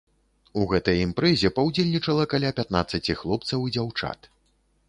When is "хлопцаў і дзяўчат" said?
3.23-4.19